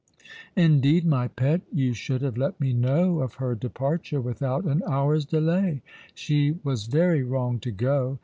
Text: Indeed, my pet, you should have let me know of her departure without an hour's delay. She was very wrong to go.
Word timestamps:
Indeed, 0.55 1.05
my 1.05 1.27
pet, 1.27 1.61
you 1.71 1.93
should 1.93 2.23
have 2.23 2.35
let 2.35 2.59
me 2.59 2.73
know 2.73 3.19
of 3.19 3.35
her 3.35 3.53
departure 3.53 4.19
without 4.19 4.63
an 4.63 4.81
hour's 4.87 5.25
delay. 5.27 5.83
She 6.15 6.53
was 6.63 6.87
very 6.87 7.21
wrong 7.21 7.59
to 7.59 7.69
go. 7.69 8.17